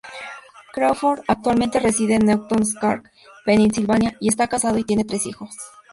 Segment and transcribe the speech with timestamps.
[0.73, 3.03] Crawford actualmente reside Newton Square,
[3.45, 5.55] Pennsylvania, y está casado y tiene tres hijos.